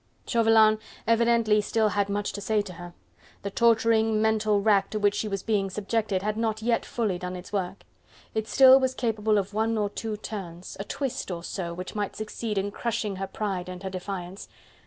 [0.25, 2.95] Chauvelin evidently had still much to say to her:
[3.43, 7.35] the torturing, mental rack to which she was being subjected had not yet fully done
[7.35, 7.83] its work.
[8.33, 12.15] It still was capable of one or two turns, a twist or so which might
[12.15, 14.47] succeed in crushing her pride and her defiance.